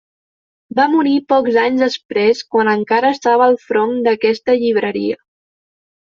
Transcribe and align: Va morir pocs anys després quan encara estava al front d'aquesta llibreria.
Va 0.77 0.85
morir 0.93 1.11
pocs 1.33 1.59
anys 1.63 1.83
després 1.85 2.41
quan 2.55 2.73
encara 2.73 3.13
estava 3.17 3.47
al 3.49 3.59
front 3.67 3.95
d'aquesta 4.09 4.59
llibreria. 4.65 5.21